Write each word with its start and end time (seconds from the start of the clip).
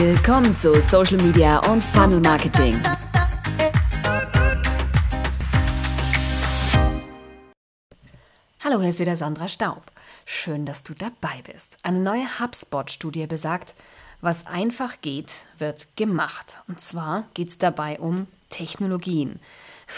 Willkommen 0.00 0.54
zu 0.54 0.80
Social 0.80 1.16
Media 1.16 1.58
und 1.68 1.82
Funnel 1.82 2.20
Marketing. 2.20 2.80
Hallo, 8.60 8.80
hier 8.80 8.90
ist 8.90 9.00
wieder 9.00 9.16
Sandra 9.16 9.48
Staub. 9.48 9.82
Schön, 10.24 10.66
dass 10.66 10.84
du 10.84 10.94
dabei 10.94 11.42
bist. 11.52 11.78
Eine 11.82 11.98
neue 11.98 12.38
HubSpot-Studie 12.38 13.26
besagt, 13.26 13.74
was 14.20 14.46
einfach 14.46 15.00
geht, 15.00 15.42
wird 15.58 15.88
gemacht. 15.96 16.60
Und 16.68 16.80
zwar 16.80 17.24
geht 17.34 17.48
es 17.48 17.58
dabei 17.58 17.98
um 17.98 18.28
Technologien. 18.50 19.40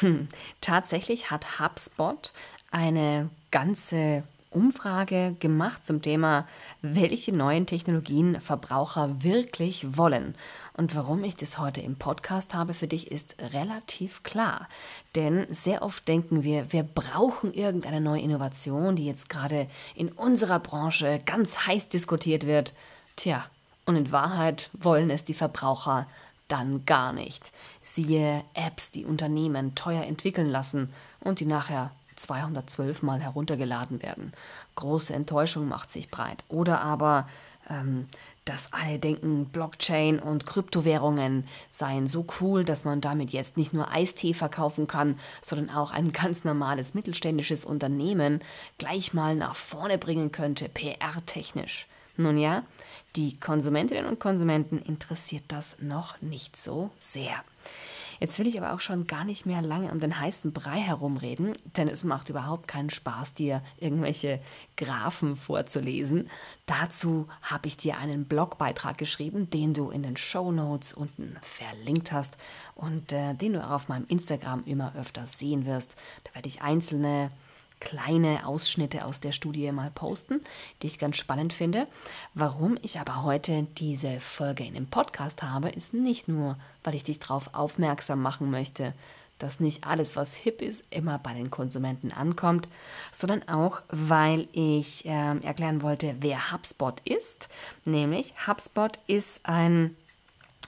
Hm, 0.01 0.29
tatsächlich 0.63 1.31
hat 1.31 1.61
HubSpot 1.61 2.33
eine 2.71 3.29
ganze 3.51 4.23
Umfrage 4.51 5.35
gemacht 5.39 5.87
zum 5.87 6.03
Thema, 6.03 6.47
welche 6.83 7.33
neuen 7.33 7.67
Technologien 7.67 8.41
Verbraucher 8.41 9.23
wirklich 9.23 9.97
wollen. 9.97 10.35
Und 10.77 10.95
warum 10.95 11.23
ich 11.25 11.37
das 11.37 11.59
heute 11.59 11.81
im 11.81 11.97
Podcast 11.97 12.53
habe 12.53 12.75
für 12.75 12.89
dich, 12.89 13.11
ist 13.11 13.37
relativ 13.39 14.23
klar. 14.23 14.69
Denn 15.15 15.47
sehr 15.51 15.83
oft 15.83 16.07
denken 16.09 16.43
wir, 16.43 16.73
wir 16.73 16.83
brauchen 16.83 17.53
irgendeine 17.55 18.01
neue 18.01 18.23
Innovation, 18.23 18.97
die 18.97 19.07
jetzt 19.07 19.29
gerade 19.29 19.69
in 19.95 20.09
unserer 20.09 20.59
Branche 20.59 21.21
ganz 21.25 21.67
heiß 21.67 21.89
diskutiert 21.89 22.47
wird. 22.47 22.75
Tja, 23.17 23.45
und 23.87 23.97
in 23.97 24.13
Wahrheit 24.13 24.71
wollen 24.73 25.11
es 25.11 25.25
die 25.25 25.35
Verbraucher 25.35 26.07
dann 26.49 26.85
gar 26.85 27.13
nicht. 27.13 27.53
Siehe 27.83 28.43
Apps, 28.55 28.91
die 28.91 29.05
Unternehmen 29.05 29.75
teuer 29.75 30.05
entwickeln 30.05 30.49
lassen 30.49 30.93
und 31.21 31.41
die 31.41 31.47
nachher 31.47 31.93
212 32.23 33.03
Mal 33.03 33.21
heruntergeladen 33.21 34.03
werden. 34.03 34.33
Große 34.77 35.15
Enttäuschung 35.15 35.69
macht 35.69 35.91
sich 35.91 36.11
breit. 36.11 36.45
Oder 36.49 36.81
aber, 36.81 37.29
ähm, 37.69 38.09
dass 38.45 38.73
alle 38.73 38.99
denken, 38.99 39.47
Blockchain 39.47 40.19
und 40.19 40.47
Kryptowährungen 40.47 41.47
seien 41.71 42.07
so 42.07 42.27
cool, 42.41 42.65
dass 42.65 42.85
man 42.85 43.01
damit 43.01 43.31
jetzt 43.31 43.57
nicht 43.57 43.73
nur 43.73 43.93
Eistee 43.93 44.35
verkaufen 44.35 44.87
kann, 44.87 45.19
sondern 45.43 45.75
auch 45.75 45.91
ein 45.91 46.13
ganz 46.13 46.45
normales 46.45 46.95
mittelständisches 46.95 47.65
Unternehmen 47.65 48.41
gleich 48.79 49.15
mal 49.15 49.37
nach 49.37 49.55
vorne 49.55 49.99
bringen 49.99 50.33
könnte, 50.33 50.69
PR-technisch. 50.69 51.87
Nun 52.17 52.39
ja, 52.39 52.65
die 53.17 53.39
Konsumentinnen 53.39 54.07
und 54.07 54.21
Konsumenten 54.21 54.79
interessiert 54.79 55.45
das 55.49 55.79
noch 55.81 56.21
nicht 56.21 56.57
so 56.57 56.91
sehr. 56.99 57.45
Jetzt 58.21 58.39
will 58.39 58.47
ich 58.47 58.61
aber 58.61 58.75
auch 58.75 58.81
schon 58.81 59.07
gar 59.07 59.25
nicht 59.25 59.47
mehr 59.47 59.63
lange 59.63 59.91
um 59.91 59.99
den 59.99 60.21
heißen 60.21 60.53
Brei 60.53 60.79
herumreden, 60.79 61.55
denn 61.77 61.89
es 61.89 62.05
macht 62.05 62.29
überhaupt 62.29 62.69
keinen 62.69 62.91
Spaß, 62.91 63.33
dir 63.33 63.63
irgendwelche 63.79 64.41
Graphen 64.77 65.37
vorzulesen. 65.37 66.29
Dazu 66.67 67.29
habe 67.41 67.67
ich 67.67 67.79
dir 67.79 67.97
einen 67.97 68.27
Blogbeitrag 68.27 68.99
geschrieben, 68.99 69.49
den 69.49 69.73
du 69.73 69.89
in 69.89 70.03
den 70.03 70.19
Show 70.19 70.53
Notes 70.53 70.93
unten 70.93 71.39
verlinkt 71.41 72.13
hast 72.13 72.37
und 72.75 73.11
äh, 73.11 73.35
den 73.35 73.55
du 73.55 73.65
auch 73.65 73.71
auf 73.71 73.89
meinem 73.89 74.07
Instagram 74.07 74.65
immer 74.67 74.95
öfter 74.97 75.27
sehen 75.27 75.65
wirst. 75.65 75.97
Da 76.25 76.35
werde 76.35 76.49
ich 76.49 76.61
einzelne 76.61 77.31
kleine 77.81 78.47
Ausschnitte 78.47 79.05
aus 79.05 79.21
der 79.21 79.33
Studie 79.33 79.73
mal 79.73 79.91
posten, 79.91 80.41
die 80.83 80.87
ich 80.87 80.99
ganz 80.99 81.17
spannend 81.17 81.53
finde. 81.53 81.87
Warum 82.35 82.79
ich 82.83 83.01
aber 83.01 83.25
heute 83.25 83.67
diese 83.79 84.21
Folge 84.21 84.65
in 84.65 84.75
dem 84.75 84.87
Podcast 84.87 85.43
habe, 85.43 85.71
ist 85.71 85.95
nicht 85.95 86.29
nur, 86.29 86.57
weil 86.85 86.95
ich 86.95 87.05
dich 87.05 87.19
darauf 87.19 87.55
aufmerksam 87.55 88.23
machen 88.23 88.51
möchte, 88.51 88.95
dass 89.39 89.59
nicht 89.59 89.85
alles, 89.85 90.17
was 90.17 90.35
hip 90.35 90.63
ist, 90.63 90.85
immer 90.91 91.19
bei 91.19 91.33
den 91.33 91.51
Konsumenten 91.51 92.13
ankommt, 92.13 92.69
sondern 93.11 93.49
auch, 93.49 93.83
weil 93.89 94.49
ich 94.53 95.07
äh, 95.07 95.39
erklären 95.41 95.83
wollte, 95.83 96.15
wer 96.21 96.53
HubSpot 96.53 97.01
ist. 97.05 97.49
Nämlich 97.85 98.35
HubSpot 98.47 98.99
ist 99.07 99.41
ein 99.45 99.97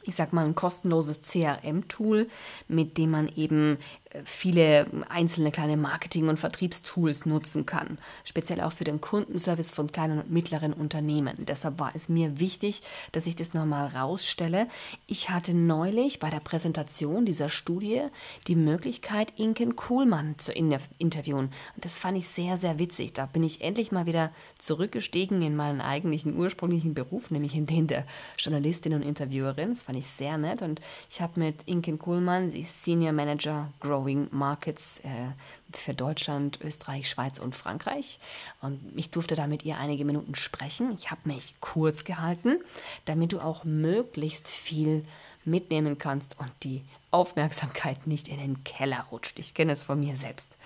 ich 0.05 0.17
sag 0.17 0.33
mal, 0.33 0.45
ein 0.45 0.55
kostenloses 0.55 1.23
CRM-Tool, 1.23 2.29
mit 2.69 2.99
dem 2.99 3.11
man 3.11 3.29
eben 3.29 3.79
viele 4.25 4.87
einzelne 5.09 5.51
kleine 5.51 5.77
Marketing- 5.77 6.29
und 6.29 6.39
Vertriebstools 6.39 7.27
nutzen 7.27 7.67
kann, 7.67 7.99
speziell 8.25 8.61
auch 8.61 8.73
für 8.73 8.85
den 8.85 9.01
Kundenservice 9.01 9.71
von 9.71 9.91
kleinen 9.91 10.19
und 10.19 10.31
mittleren 10.31 10.73
Unternehmen. 10.73 11.35
Deshalb 11.39 11.79
war 11.79 11.93
es 11.95 12.09
mir 12.09 12.39
wichtig, 12.39 12.83
dass 13.13 13.27
ich 13.27 13.37
das 13.37 13.55
nochmal 13.55 13.89
rausstelle. 13.89 14.69
Ich 15.07 15.31
hatte 15.31 15.55
neulich 15.55 16.19
bei 16.19 16.31
der 16.31 16.41
Präsentation 16.41 17.25
dieser 17.25 17.49
Studie 17.49 18.03
die 18.47 18.57
Möglichkeit, 18.57 19.33
Inken 19.37 19.77
Kuhlmann 19.77 20.39
zu 20.39 20.53
interviewen. 20.53 21.51
Und 21.75 21.85
das 21.85 21.99
fand 21.99 22.19
ich 22.19 22.29
sehr, 22.29 22.57
sehr 22.57 22.79
witzig. 22.79 23.15
Da 23.15 23.27
bin 23.27 23.43
ich 23.43 23.63
endlich 23.63 23.93
mal 23.93 24.07
wieder 24.07 24.31
zurückgestiegen 24.59 25.43
in 25.43 25.57
meinen 25.57 25.81
eigentlichen 25.81 26.37
ursprünglichen 26.37 26.95
Beruf, 26.95 27.31
nämlich 27.31 27.55
in 27.55 27.67
den 27.67 27.87
der 27.87 28.05
Journalistin 28.39 28.95
und 28.95 29.03
Interviewerin. 29.03 29.71
Das 29.71 29.85
fand 29.85 29.99
ich 29.99 30.07
sehr 30.07 30.37
nett. 30.37 30.63
Und 30.63 30.81
ich 31.11 31.21
habe 31.21 31.41
mit 31.41 31.63
Inken 31.65 31.99
Kuhlmann, 31.99 32.51
die 32.51 32.65
Senior 32.65 33.13
Manager 33.13 33.73
Growth 33.81 34.02
Growing 34.03 34.29
Markets 34.31 35.01
äh, 35.01 35.29
für 35.73 35.95
Deutschland, 35.95 36.61
Österreich, 36.63 37.09
Schweiz 37.09 37.39
und 37.39 37.55
Frankreich. 37.55 38.19
Und 38.61 38.81
ich 38.97 39.11
durfte 39.11 39.35
da 39.35 39.47
mit 39.47 39.65
ihr 39.65 39.79
einige 39.79 40.05
Minuten 40.05 40.35
sprechen. 40.35 40.93
Ich 40.95 41.11
habe 41.11 41.21
mich 41.25 41.55
kurz 41.61 42.05
gehalten, 42.05 42.59
damit 43.05 43.33
du 43.33 43.41
auch 43.41 43.65
möglichst 43.65 44.49
viel 44.49 45.05
mitnehmen 45.45 45.99
kannst 45.99 46.39
und 46.39 46.51
die 46.63 46.83
Aufmerksamkeit 47.11 48.07
nicht 48.07 48.29
in 48.29 48.39
den 48.39 48.65
Keller 48.65 49.07
rutscht. 49.11 49.39
Ich 49.39 49.55
kenne 49.55 49.73
es 49.73 49.83
von 49.83 50.01
mir 50.01 50.17
selbst. 50.17 50.57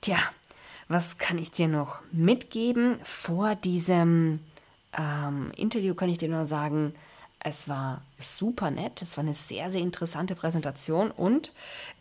Tja, 0.00 0.18
was 0.88 1.18
kann 1.18 1.38
ich 1.38 1.50
dir 1.50 1.68
noch 1.68 2.00
mitgeben? 2.12 2.98
Vor 3.02 3.54
diesem 3.54 4.40
ähm, 4.96 5.52
Interview 5.56 5.94
kann 5.94 6.08
ich 6.08 6.18
dir 6.18 6.28
nur 6.28 6.46
sagen, 6.46 6.94
es 7.42 7.68
war 7.68 8.02
super 8.18 8.70
nett, 8.70 9.02
es 9.02 9.16
war 9.16 9.24
eine 9.24 9.34
sehr, 9.34 9.70
sehr 9.70 9.80
interessante 9.80 10.34
Präsentation 10.34 11.10
und 11.10 11.52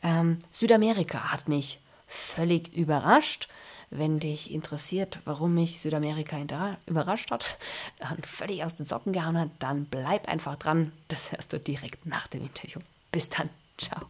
ähm, 0.03 0.39
Südamerika 0.51 1.31
hat 1.31 1.47
mich 1.47 1.79
völlig 2.07 2.73
überrascht. 2.73 3.47
Wenn 3.91 4.19
dich 4.19 4.51
interessiert, 4.51 5.19
warum 5.25 5.55
mich 5.55 5.79
Südamerika 5.79 6.37
überrascht 6.85 7.31
hat 7.31 7.57
und 8.15 8.27
völlig 8.27 8.63
aus 8.63 8.75
den 8.75 8.85
Socken 8.85 9.13
gehauen 9.13 9.39
hat, 9.39 9.49
dann 9.59 9.85
bleib 9.85 10.27
einfach 10.27 10.57
dran. 10.57 10.91
Das 11.07 11.31
hörst 11.31 11.53
du 11.53 11.59
direkt 11.59 12.05
nach 12.05 12.27
dem 12.27 12.43
Interview. 12.43 12.81
Bis 13.11 13.29
dann. 13.29 13.49
Ciao. 13.77 14.01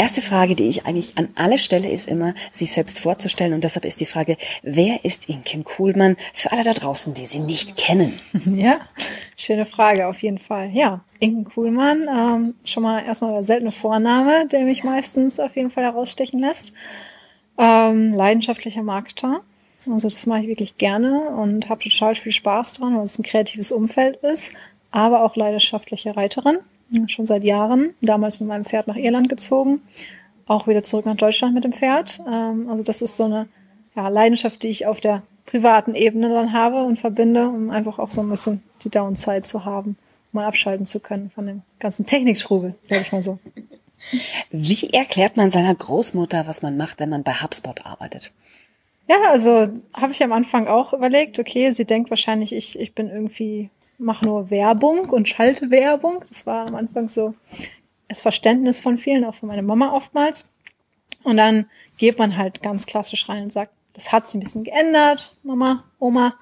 Erste 0.00 0.22
Frage, 0.22 0.54
die 0.54 0.66
ich 0.66 0.86
eigentlich 0.86 1.18
an 1.18 1.28
alle 1.34 1.58
stelle, 1.58 1.90
ist 1.90 2.08
immer, 2.08 2.32
sich 2.52 2.72
selbst 2.72 3.00
vorzustellen. 3.00 3.52
Und 3.52 3.64
deshalb 3.64 3.84
ist 3.84 4.00
die 4.00 4.06
Frage, 4.06 4.38
wer 4.62 5.04
ist 5.04 5.28
Inken 5.28 5.62
Kuhlmann 5.62 6.16
für 6.32 6.52
alle 6.52 6.62
da 6.62 6.72
draußen, 6.72 7.12
die 7.12 7.26
sie 7.26 7.40
nicht 7.40 7.76
kennen? 7.76 8.18
Ja, 8.56 8.80
schöne 9.36 9.66
Frage, 9.66 10.06
auf 10.06 10.22
jeden 10.22 10.38
Fall. 10.38 10.70
Ja, 10.70 11.04
Inken 11.18 11.44
Kuhlmann, 11.44 12.08
ähm, 12.08 12.54
schon 12.64 12.82
mal 12.82 13.04
erstmal 13.04 13.32
der 13.32 13.44
seltene 13.44 13.72
Vorname, 13.72 14.46
der 14.46 14.62
mich 14.62 14.84
meistens 14.84 15.38
auf 15.38 15.54
jeden 15.54 15.68
Fall 15.68 15.84
herausstechen 15.84 16.40
lässt. 16.40 16.72
Ähm, 17.58 18.14
leidenschaftlicher 18.14 18.82
Marketer. 18.82 19.42
Also 19.86 20.08
das 20.08 20.24
mache 20.24 20.40
ich 20.40 20.48
wirklich 20.48 20.78
gerne 20.78 21.28
und 21.28 21.68
habe 21.68 21.84
total 21.84 22.14
viel 22.14 22.32
Spaß 22.32 22.72
dran, 22.72 22.96
weil 22.96 23.04
es 23.04 23.18
ein 23.18 23.22
kreatives 23.22 23.70
Umfeld 23.70 24.16
ist, 24.24 24.54
aber 24.92 25.22
auch 25.22 25.36
leidenschaftliche 25.36 26.16
Reiterin 26.16 26.60
schon 27.08 27.26
seit 27.26 27.44
Jahren. 27.44 27.94
Damals 28.00 28.40
mit 28.40 28.48
meinem 28.48 28.64
Pferd 28.64 28.86
nach 28.86 28.96
Irland 28.96 29.28
gezogen, 29.28 29.82
auch 30.46 30.66
wieder 30.66 30.82
zurück 30.82 31.06
nach 31.06 31.16
Deutschland 31.16 31.54
mit 31.54 31.64
dem 31.64 31.72
Pferd. 31.72 32.20
Ähm, 32.26 32.68
also 32.68 32.82
das 32.82 33.02
ist 33.02 33.16
so 33.16 33.24
eine 33.24 33.48
ja, 33.96 34.08
Leidenschaft, 34.08 34.62
die 34.62 34.68
ich 34.68 34.86
auf 34.86 35.00
der 35.00 35.22
privaten 35.46 35.94
Ebene 35.94 36.28
dann 36.28 36.52
habe 36.52 36.84
und 36.84 36.98
verbinde, 36.98 37.48
um 37.48 37.70
einfach 37.70 37.98
auch 37.98 38.10
so 38.10 38.20
ein 38.20 38.30
bisschen 38.30 38.62
die 38.84 38.90
Downside 38.90 39.42
zu 39.42 39.64
haben, 39.64 39.96
um 40.32 40.40
mal 40.40 40.46
abschalten 40.46 40.86
zu 40.86 41.00
können 41.00 41.30
von 41.34 41.46
dem 41.46 41.62
ganzen 41.78 42.06
Techniktrubel, 42.06 42.74
sag 42.88 43.00
ich 43.00 43.12
mal 43.12 43.22
so. 43.22 43.38
Wie 44.50 44.88
erklärt 44.90 45.36
man 45.36 45.50
seiner 45.50 45.74
Großmutter, 45.74 46.46
was 46.46 46.62
man 46.62 46.76
macht, 46.76 47.00
wenn 47.00 47.10
man 47.10 47.22
bei 47.22 47.34
HubSpot 47.34 47.84
arbeitet? 47.84 48.32
Ja, 49.08 49.16
also 49.30 49.68
habe 49.92 50.12
ich 50.12 50.22
am 50.22 50.32
Anfang 50.32 50.68
auch 50.68 50.92
überlegt, 50.92 51.38
okay, 51.38 51.70
sie 51.72 51.84
denkt 51.84 52.10
wahrscheinlich, 52.10 52.52
ich, 52.52 52.78
ich 52.78 52.94
bin 52.94 53.10
irgendwie 53.10 53.68
mache 54.00 54.24
nur 54.24 54.50
Werbung 54.50 55.10
und 55.10 55.28
schalte 55.28 55.70
Werbung. 55.70 56.24
Das 56.28 56.46
war 56.46 56.66
am 56.66 56.74
Anfang 56.74 57.08
so 57.08 57.34
das 58.08 58.22
Verständnis 58.22 58.80
von 58.80 58.98
vielen, 58.98 59.24
auch 59.24 59.34
von 59.34 59.48
meiner 59.48 59.62
Mama 59.62 59.92
oftmals. 59.92 60.52
Und 61.22 61.36
dann 61.36 61.66
geht 61.98 62.18
man 62.18 62.36
halt 62.36 62.62
ganz 62.62 62.86
klassisch 62.86 63.28
rein 63.28 63.44
und 63.44 63.52
sagt, 63.52 63.72
das 63.92 64.12
hat 64.12 64.26
sich 64.26 64.36
ein 64.36 64.40
bisschen 64.40 64.64
geändert, 64.64 65.34
Mama, 65.42 65.84
Oma. 65.98 66.34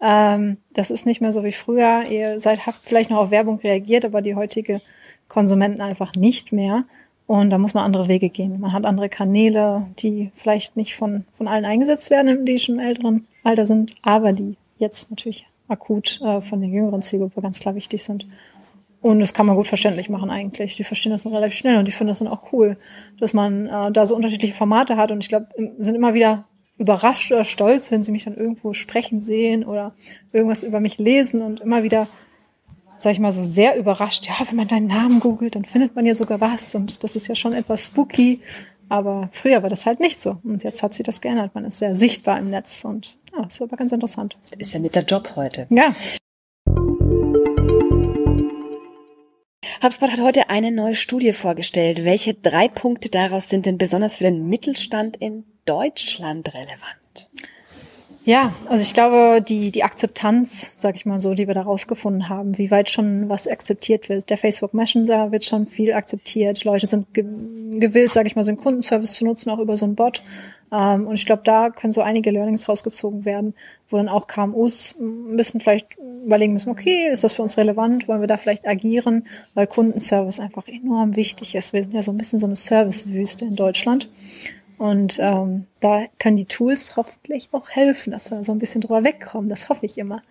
Ähm, 0.00 0.58
das 0.72 0.90
ist 0.90 1.06
nicht 1.06 1.20
mehr 1.20 1.32
so 1.32 1.44
wie 1.44 1.52
früher. 1.52 2.04
Ihr 2.08 2.40
seid, 2.40 2.66
habt 2.66 2.78
vielleicht 2.82 3.10
noch 3.10 3.18
auf 3.18 3.30
Werbung 3.30 3.58
reagiert, 3.58 4.04
aber 4.04 4.22
die 4.22 4.34
heutige 4.34 4.80
Konsumenten 5.28 5.80
einfach 5.80 6.14
nicht 6.14 6.52
mehr. 6.52 6.84
Und 7.26 7.50
da 7.50 7.58
muss 7.58 7.74
man 7.74 7.84
andere 7.84 8.08
Wege 8.08 8.28
gehen. 8.28 8.60
Man 8.60 8.72
hat 8.72 8.84
andere 8.84 9.08
Kanäle, 9.08 9.86
die 9.98 10.30
vielleicht 10.36 10.76
nicht 10.76 10.94
von, 10.94 11.24
von 11.36 11.48
allen 11.48 11.64
eingesetzt 11.64 12.10
werden, 12.10 12.44
die 12.44 12.58
schon 12.58 12.78
im 12.78 12.86
älteren 12.86 13.26
Alter 13.42 13.66
sind, 13.66 13.94
aber 14.02 14.32
die 14.32 14.56
jetzt 14.78 15.10
natürlich 15.10 15.46
akut 15.74 16.20
äh, 16.22 16.40
von 16.40 16.60
der 16.60 16.70
jüngeren 16.70 17.02
Zielgruppe 17.02 17.42
ganz 17.42 17.60
klar 17.60 17.74
wichtig 17.74 18.02
sind. 18.02 18.26
Und 19.00 19.20
das 19.20 19.34
kann 19.34 19.44
man 19.44 19.56
gut 19.56 19.66
verständlich 19.66 20.08
machen 20.08 20.30
eigentlich. 20.30 20.76
Die 20.76 20.84
verstehen 20.84 21.12
das 21.12 21.26
relativ 21.26 21.58
schnell 21.58 21.78
und 21.78 21.86
die 21.86 21.92
finden 21.92 22.08
das 22.08 22.20
dann 22.20 22.28
auch 22.28 22.52
cool, 22.52 22.78
dass 23.20 23.34
man 23.34 23.66
äh, 23.66 23.92
da 23.92 24.06
so 24.06 24.16
unterschiedliche 24.16 24.54
Formate 24.54 24.96
hat. 24.96 25.10
Und 25.10 25.20
ich 25.20 25.28
glaube, 25.28 25.48
sind 25.78 25.94
immer 25.94 26.14
wieder 26.14 26.46
überrascht 26.78 27.30
oder 27.30 27.44
stolz, 27.44 27.90
wenn 27.90 28.02
sie 28.02 28.12
mich 28.12 28.24
dann 28.24 28.34
irgendwo 28.34 28.72
sprechen 28.72 29.22
sehen 29.22 29.64
oder 29.64 29.94
irgendwas 30.32 30.62
über 30.62 30.80
mich 30.80 30.96
lesen 30.96 31.42
und 31.42 31.60
immer 31.60 31.82
wieder, 31.82 32.08
sag 32.96 33.12
ich 33.12 33.20
mal, 33.20 33.30
so 33.30 33.44
sehr 33.44 33.76
überrascht. 33.76 34.26
Ja, 34.26 34.34
wenn 34.48 34.56
man 34.56 34.68
deinen 34.68 34.86
Namen 34.86 35.20
googelt, 35.20 35.54
dann 35.54 35.66
findet 35.66 35.94
man 35.94 36.06
ja 36.06 36.14
sogar 36.14 36.40
was 36.40 36.74
und 36.74 37.04
das 37.04 37.14
ist 37.14 37.28
ja 37.28 37.34
schon 37.34 37.52
etwas 37.52 37.86
spooky. 37.86 38.40
Aber 38.88 39.28
früher 39.32 39.62
war 39.62 39.70
das 39.70 39.86
halt 39.86 40.00
nicht 40.00 40.20
so. 40.20 40.38
Und 40.44 40.64
jetzt 40.64 40.82
hat 40.82 40.94
sich 40.94 41.04
das 41.04 41.20
geändert. 41.20 41.54
Man 41.54 41.64
ist 41.64 41.78
sehr 41.78 41.94
sichtbar 41.94 42.38
im 42.38 42.50
Netz 42.50 42.84
und 42.84 43.18
ja, 43.36 43.46
ist 43.46 43.62
aber 43.62 43.76
ganz 43.76 43.92
interessant. 43.92 44.36
Ist 44.58 44.72
ja 44.72 44.80
mit 44.80 44.94
der 44.94 45.04
Job 45.04 45.32
heute. 45.36 45.66
Ja. 45.70 45.94
HubSpot 49.82 50.10
hat 50.10 50.20
heute 50.20 50.48
eine 50.50 50.70
neue 50.70 50.94
Studie 50.94 51.32
vorgestellt. 51.32 52.04
Welche 52.04 52.34
drei 52.34 52.68
Punkte 52.68 53.10
daraus 53.10 53.48
sind 53.48 53.66
denn 53.66 53.76
besonders 53.76 54.16
für 54.16 54.24
den 54.24 54.48
Mittelstand 54.48 55.16
in 55.16 55.44
Deutschland 55.66 56.54
relevant? 56.54 57.28
Ja, 58.26 58.54
also 58.68 58.82
ich 58.82 58.94
glaube, 58.94 59.42
die, 59.42 59.70
die 59.70 59.84
Akzeptanz, 59.84 60.76
sag 60.78 60.94
ich 60.94 61.04
mal 61.04 61.20
so, 61.20 61.34
die 61.34 61.46
wir 61.46 61.52
da 61.52 61.60
rausgefunden 61.60 62.30
haben, 62.30 62.56
wie 62.56 62.70
weit 62.70 62.88
schon 62.88 63.28
was 63.28 63.46
akzeptiert 63.46 64.08
wird. 64.08 64.30
Der 64.30 64.38
Facebook 64.38 64.72
Messenger 64.72 65.30
wird 65.30 65.44
schon 65.44 65.66
viel 65.66 65.92
akzeptiert. 65.92 66.64
Leute 66.64 66.86
sind 66.86 67.12
ge 67.12 67.26
gewillt, 67.72 68.12
sag 68.12 68.26
ich 68.26 68.36
mal, 68.36 68.44
so 68.44 68.52
einen 68.52 68.60
Kundenservice 68.60 69.14
zu 69.14 69.24
nutzen, 69.26 69.50
auch 69.50 69.58
über 69.58 69.76
so 69.76 69.84
einen 69.84 69.96
Bot. 69.96 70.22
Ähm, 70.74 71.06
und 71.06 71.14
ich 71.14 71.24
glaube, 71.24 71.42
da 71.44 71.70
können 71.70 71.92
so 71.92 72.02
einige 72.02 72.32
Learnings 72.32 72.68
rausgezogen 72.68 73.24
werden, 73.24 73.54
wo 73.88 73.96
dann 73.96 74.08
auch 74.08 74.26
KMUs 74.26 74.96
müssen 74.98 75.60
vielleicht 75.60 75.96
überlegen 76.24 76.54
müssen, 76.54 76.70
okay, 76.70 77.08
ist 77.12 77.22
das 77.22 77.34
für 77.34 77.42
uns 77.42 77.56
relevant? 77.56 78.08
Wollen 78.08 78.20
wir 78.20 78.26
da 78.26 78.36
vielleicht 78.36 78.66
agieren? 78.66 79.26
Weil 79.54 79.68
Kundenservice 79.68 80.40
einfach 80.40 80.66
enorm 80.66 81.14
wichtig 81.14 81.54
ist. 81.54 81.72
Wir 81.72 81.82
sind 81.82 81.94
ja 81.94 82.02
so 82.02 82.10
ein 82.10 82.18
bisschen 82.18 82.40
so 82.40 82.46
eine 82.46 82.56
Servicewüste 82.56 83.44
in 83.44 83.54
Deutschland. 83.54 84.08
Und 84.78 85.18
ähm, 85.20 85.66
da 85.80 86.06
können 86.18 86.36
die 86.36 86.46
Tools 86.46 86.96
hoffentlich 86.96 87.48
auch 87.52 87.70
helfen, 87.70 88.10
dass 88.10 88.30
wir 88.30 88.42
so 88.42 88.52
ein 88.52 88.58
bisschen 88.58 88.80
drüber 88.80 89.04
wegkommen. 89.04 89.48
Das 89.48 89.68
hoffe 89.68 89.86
ich 89.86 89.98
immer. 89.98 90.22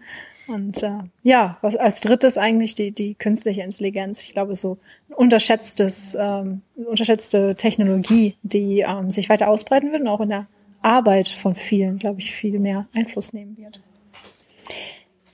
Und 0.47 0.83
äh, 0.83 0.99
ja, 1.23 1.57
was 1.61 1.75
als 1.75 2.01
drittes 2.01 2.37
eigentlich 2.37 2.75
die, 2.75 2.91
die 2.91 3.15
künstliche 3.15 3.61
Intelligenz. 3.61 4.21
Ich 4.23 4.33
glaube, 4.33 4.55
so 4.55 4.77
unterschätztes, 5.15 6.17
ähm, 6.19 6.61
unterschätzte 6.75 7.55
Technologie, 7.55 8.35
die 8.43 8.81
ähm, 8.81 9.09
sich 9.09 9.29
weiter 9.29 9.49
ausbreiten 9.49 9.91
wird 9.91 10.01
und 10.01 10.07
auch 10.09 10.21
in 10.21 10.29
der 10.29 10.47
Arbeit 10.81 11.29
von 11.29 11.55
vielen, 11.55 11.97
glaube 11.97 12.19
ich, 12.19 12.33
viel 12.33 12.59
mehr 12.59 12.87
Einfluss 12.93 13.31
nehmen 13.31 13.57
wird. 13.57 13.79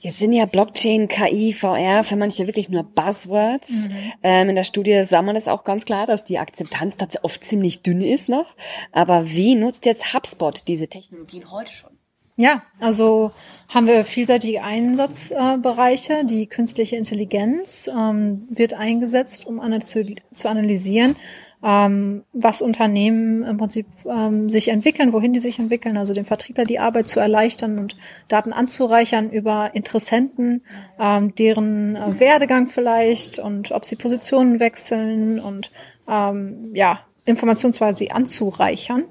Jetzt 0.02 0.18
sind 0.18 0.32
ja 0.32 0.46
Blockchain, 0.46 1.08
KI, 1.08 1.52
VR 1.52 2.04
für 2.04 2.16
manche 2.16 2.46
wirklich 2.46 2.70
nur 2.70 2.84
Buzzwords. 2.84 3.88
Mhm. 3.88 4.12
Ähm, 4.22 4.48
in 4.48 4.56
der 4.56 4.64
Studie 4.64 5.04
sah 5.04 5.20
man 5.20 5.34
das 5.34 5.46
auch 5.46 5.62
ganz 5.62 5.84
klar, 5.84 6.06
dass 6.06 6.24
die 6.24 6.38
Akzeptanz 6.38 6.96
tatsächlich 6.96 7.24
oft 7.24 7.44
ziemlich 7.44 7.82
dünn 7.82 8.00
ist 8.00 8.30
noch. 8.30 8.56
Aber 8.92 9.28
wie 9.28 9.54
nutzt 9.54 9.84
jetzt 9.84 10.14
HubSpot 10.14 10.66
diese 10.66 10.88
Technologien 10.88 11.50
heute 11.50 11.70
schon? 11.70 11.99
Ja, 12.40 12.62
also 12.78 13.32
haben 13.68 13.86
wir 13.86 14.02
vielseitige 14.02 14.62
Einsatzbereiche. 14.62 16.24
Die 16.24 16.46
künstliche 16.46 16.96
Intelligenz 16.96 17.86
ähm, 17.94 18.48
wird 18.48 18.72
eingesetzt, 18.72 19.46
um 19.46 19.60
zu 20.32 20.48
analysieren, 20.48 21.16
ähm, 21.62 22.24
was 22.32 22.62
Unternehmen 22.62 23.42
im 23.42 23.58
Prinzip 23.58 23.84
ähm, 24.06 24.48
sich 24.48 24.68
entwickeln, 24.68 25.12
wohin 25.12 25.34
die 25.34 25.38
sich 25.38 25.58
entwickeln, 25.58 25.98
also 25.98 26.14
dem 26.14 26.24
Vertriebler 26.24 26.64
die 26.64 26.78
Arbeit 26.78 27.08
zu 27.08 27.20
erleichtern 27.20 27.78
und 27.78 27.94
Daten 28.28 28.54
anzureichern 28.54 29.28
über 29.28 29.72
Interessenten, 29.74 30.62
ähm, 30.98 31.34
deren 31.34 31.94
äh, 31.94 32.20
Werdegang 32.20 32.68
vielleicht 32.68 33.38
und 33.38 33.70
ob 33.70 33.84
sie 33.84 33.96
Positionen 33.96 34.60
wechseln 34.60 35.40
und 35.40 35.72
ähm, 36.08 36.70
ja, 36.72 37.00
Informationsweise 37.26 38.10
anzureichern 38.10 39.04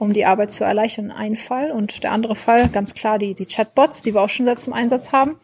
um 0.00 0.14
die 0.14 0.24
Arbeit 0.24 0.50
zu 0.50 0.64
erleichtern, 0.64 1.10
ein 1.10 1.36
Fall. 1.36 1.70
Und 1.70 2.02
der 2.02 2.12
andere 2.12 2.34
Fall, 2.34 2.68
ganz 2.68 2.94
klar, 2.94 3.18
die, 3.18 3.34
die 3.34 3.44
Chatbots, 3.44 4.00
die 4.00 4.14
wir 4.14 4.22
auch 4.22 4.30
schon 4.30 4.46
selbst 4.46 4.66
im 4.66 4.72
Einsatz 4.72 5.12
haben, 5.12 5.36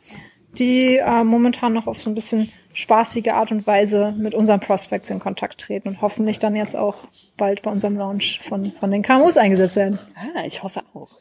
die 0.59 0.97
äh, 0.97 1.25
momentan 1.25 1.75
noch 1.75 1.87
auf 1.87 2.01
so 2.01 2.09
ein 2.09 2.15
bisschen 2.15 2.51
spaßige 2.73 3.29
Art 3.29 3.53
und 3.53 3.67
Weise 3.67 4.15
mit 4.17 4.35
unseren 4.35 4.61
Prospects 4.61 5.11
in 5.11 5.19
Kontakt 5.19 5.61
treten 5.61 5.89
und 5.89 6.01
hoffentlich 6.01 6.39
dann 6.39 6.57
jetzt 6.57 6.75
auch 6.75 7.09
bald 7.37 7.61
bei 7.63 7.71
unserem 7.71 7.99
Launch 7.99 8.41
von, 8.41 8.73
von 8.73 8.91
den 8.91 9.03
KMUs 9.03 9.37
eingesetzt 9.37 9.77
werden. 9.77 9.99
Ah, 10.15 10.45
ich 10.47 10.63
hoffe 10.63 10.83
auch. 10.95 11.21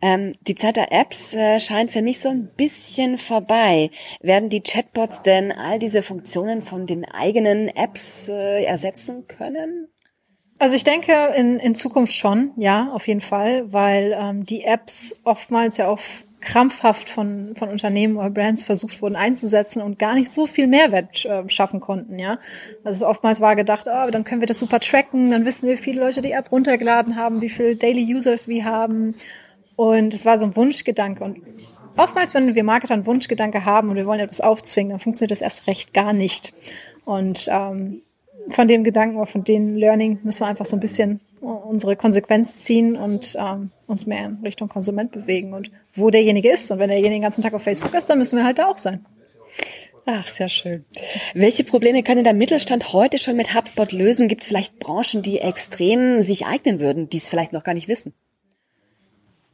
Ähm, 0.00 0.32
die 0.42 0.54
Zeit 0.54 0.76
der 0.76 0.92
Apps 0.92 1.34
äh, 1.34 1.58
scheint 1.58 1.90
für 1.90 2.02
mich 2.02 2.20
so 2.20 2.28
ein 2.28 2.48
bisschen 2.56 3.18
vorbei. 3.18 3.90
Werden 4.20 4.50
die 4.50 4.60
Chatbots 4.60 5.22
denn 5.22 5.50
all 5.50 5.80
diese 5.80 6.02
Funktionen 6.02 6.62
von 6.62 6.86
den 6.86 7.04
eigenen 7.04 7.68
Apps 7.68 8.28
äh, 8.28 8.62
ersetzen 8.62 9.26
können? 9.26 9.88
Also 10.58 10.74
ich 10.74 10.84
denke 10.84 11.12
in, 11.36 11.58
in 11.58 11.74
Zukunft 11.74 12.14
schon, 12.14 12.50
ja, 12.56 12.90
auf 12.92 13.06
jeden 13.06 13.20
Fall, 13.20 13.72
weil 13.72 14.16
ähm, 14.18 14.44
die 14.44 14.64
Apps 14.64 15.20
oftmals 15.24 15.76
ja 15.76 15.86
auch 15.86 16.00
krampfhaft 16.40 17.08
von, 17.08 17.54
von 17.56 17.68
Unternehmen 17.68 18.16
oder 18.16 18.30
Brands 18.30 18.64
versucht 18.64 19.02
wurden 19.02 19.16
einzusetzen 19.16 19.82
und 19.82 19.98
gar 19.98 20.14
nicht 20.14 20.30
so 20.30 20.46
viel 20.46 20.66
Mehrwert 20.66 21.24
äh, 21.24 21.48
schaffen 21.48 21.80
konnten, 21.80 22.18
ja. 22.18 22.38
Also 22.84 23.06
oftmals 23.06 23.40
war 23.40 23.56
gedacht, 23.56 23.86
oh, 23.86 24.10
dann 24.10 24.24
können 24.24 24.40
wir 24.40 24.46
das 24.46 24.58
super 24.58 24.80
tracken, 24.80 25.30
dann 25.30 25.44
wissen 25.44 25.68
wir, 25.68 25.74
wie 25.74 25.82
viele 25.82 26.00
Leute 26.00 26.20
die 26.20 26.32
App 26.32 26.50
runtergeladen 26.50 27.16
haben, 27.16 27.40
wie 27.40 27.48
viele 27.48 27.76
Daily 27.76 28.14
Users 28.14 28.48
wir 28.48 28.64
haben. 28.64 29.14
Und 29.76 30.14
es 30.14 30.26
war 30.26 30.38
so 30.38 30.46
ein 30.46 30.56
Wunschgedanke. 30.56 31.22
Und 31.22 31.40
oftmals, 31.96 32.34
wenn 32.34 32.54
wir 32.54 32.64
Marketer 32.64 32.94
einen 32.94 33.06
Wunschgedanke 33.06 33.64
haben 33.64 33.90
und 33.90 33.96
wir 33.96 34.06
wollen 34.06 34.20
etwas 34.20 34.40
aufzwingen, 34.40 34.90
dann 34.90 35.00
funktioniert 35.00 35.30
das 35.30 35.40
erst 35.40 35.66
recht 35.66 35.94
gar 35.94 36.12
nicht. 36.12 36.52
Und 37.04 37.48
ähm, 37.50 38.02
von 38.50 38.68
dem 38.68 38.84
Gedanken 38.84 39.16
oder 39.16 39.26
von 39.26 39.44
dem 39.44 39.76
Learning 39.76 40.18
müssen 40.22 40.40
wir 40.40 40.46
einfach 40.46 40.64
so 40.64 40.76
ein 40.76 40.80
bisschen 40.80 41.20
unsere 41.40 41.96
Konsequenz 41.96 42.62
ziehen 42.62 42.96
und 42.96 43.36
ähm, 43.38 43.70
uns 43.86 44.06
mehr 44.06 44.26
in 44.26 44.38
Richtung 44.42 44.68
Konsument 44.68 45.12
bewegen 45.12 45.54
und 45.54 45.70
wo 45.94 46.10
derjenige 46.10 46.50
ist. 46.50 46.70
Und 46.70 46.78
wenn 46.78 46.88
derjenige 46.88 47.14
den 47.14 47.22
ganzen 47.22 47.42
Tag 47.42 47.54
auf 47.54 47.62
Facebook 47.62 47.94
ist, 47.94 48.10
dann 48.10 48.18
müssen 48.18 48.36
wir 48.36 48.44
halt 48.44 48.58
da 48.58 48.66
auch 48.66 48.78
sein. 48.78 49.06
Ach, 50.04 50.26
sehr 50.26 50.48
schön. 50.48 50.84
Welche 51.34 51.64
Probleme 51.64 52.02
kann 52.02 52.16
denn 52.16 52.24
der 52.24 52.34
Mittelstand 52.34 52.92
heute 52.92 53.18
schon 53.18 53.36
mit 53.36 53.54
HubSpot 53.54 53.92
lösen? 53.92 54.28
Gibt 54.28 54.40
es 54.40 54.48
vielleicht 54.48 54.78
Branchen, 54.78 55.22
die 55.22 55.38
extrem 55.38 56.22
sich 56.22 56.46
eignen 56.46 56.80
würden, 56.80 57.10
die 57.10 57.18
es 57.18 57.28
vielleicht 57.28 57.52
noch 57.52 57.62
gar 57.62 57.74
nicht 57.74 57.88
wissen? 57.88 58.14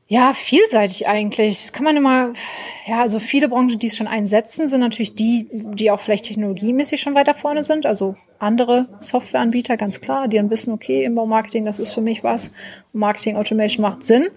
Ja, 0.07 0.35
vielseitig 0.35 1.09
eigentlich. 1.09 1.63
Das 1.63 1.73
kann 1.73 1.85
man 1.85 1.97
immer, 1.97 2.35
ja, 2.87 3.01
also 3.01 3.19
viele 3.19 3.49
Branchen, 3.49 3.79
die 3.79 3.87
es 3.87 3.97
schon 3.97 4.07
einsetzen, 4.07 4.69
sind 4.69 4.81
natürlich 4.81 5.15
die, 5.15 5.49
die 5.51 5.91
auch 5.91 6.01
vielleicht 6.01 6.27
technologiemäßig 6.27 7.01
schon 7.01 7.15
weiter 7.15 7.33
vorne 7.33 7.65
sind. 7.65 7.87
Also 7.87 8.15
andere 8.39 8.87
Softwareanbieter, 9.01 9.79
ganz 9.79 10.03
klar, 10.03 10.29
die 10.29 10.37
dann 10.37 10.51
wissen, 10.51 10.75
okay, 10.75 11.05
Inbaumarketing, 11.05 11.65
das 11.65 11.79
ist 11.79 11.93
für 11.93 12.03
mich 12.03 12.23
was. 12.23 12.53
Marketing 12.93 13.37
Automation 13.37 13.83
macht 13.83 14.05
Sinn. 14.05 14.29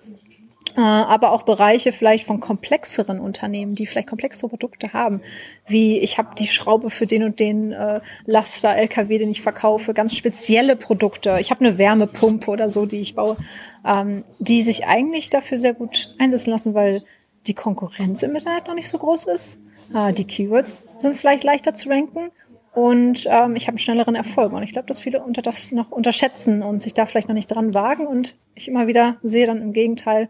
Äh, 0.78 0.82
aber 0.82 1.31
auch 1.31 1.42
Bereiche 1.42 1.92
vielleicht 1.92 2.28
von 2.28 2.40
komplexeren 2.40 3.19
Unternehmen, 3.19 3.74
die 3.74 3.88
vielleicht 3.88 4.07
komplexere 4.07 4.48
Produkte 4.48 4.94
haben, 4.94 5.22
wie 5.66 5.98
ich 5.98 6.19
habe 6.19 6.36
die 6.38 6.46
Schraube 6.46 6.92
für 6.92 7.07
den 7.07 7.24
und 7.24 7.40
den 7.40 7.72
äh, 7.72 8.00
Laster 8.28 8.76
LKW, 8.76 9.18
den 9.18 9.31
ich 9.31 9.42
verkaufe, 9.42 9.96
ganz 9.96 10.16
spezielle 10.16 10.76
Produkte. 10.76 11.40
Ich 11.42 11.50
habe 11.50 11.66
eine 11.66 11.80
Wärmepumpe 11.80 12.52
oder 12.52 12.69
so, 12.69 12.86
die 12.86 13.02
ich 13.02 13.16
baue, 13.16 13.38
ähm, 13.84 14.24
die 14.38 14.62
sich 14.62 14.86
eigentlich 14.86 15.31
dafür 15.31 15.57
sehr 15.57 15.74
gut 15.74 16.14
einsetzen 16.19 16.52
lassen, 16.52 16.76
weil 16.76 17.02
die 17.48 17.56
Konkurrenz 17.56 18.22
im 18.22 18.36
Internet 18.36 18.68
noch 18.68 18.76
nicht 18.76 18.90
so 18.90 19.00
groß 19.00 19.26
ist. 19.26 19.60
Äh, 19.96 20.14
die 20.14 20.26
Keywords 20.26 21.00
sind 21.00 21.18
vielleicht 21.18 21.44
leichter 21.44 21.74
zu 21.74 21.90
ranken 21.90 22.30
und 22.78 23.26
ähm, 23.31 23.56
ich 23.56 23.64
habe 23.64 23.72
einen 23.72 23.80
schnelleren 23.80 24.14
Erfolg. 24.14 24.54
Und 24.54 24.62
ich 24.62 24.74
glaube, 24.74 24.88
dass 24.88 25.00
viele 25.00 25.24
unter 25.24 25.42
das 25.42 25.72
noch 25.72 25.90
unterschätzen 25.90 26.62
und 26.62 26.84
sich 26.84 26.94
da 26.94 27.07
vielleicht 27.07 27.30
noch 27.30 27.34
nicht 27.34 27.48
dran 27.48 27.74
wagen. 27.74 28.06
Und 28.06 28.36
ich 28.54 28.68
immer 28.68 28.86
wieder 28.86 29.18
sehe 29.24 29.48
dann 29.48 29.64
im 29.64 29.74
Gegenteil, 29.74 30.30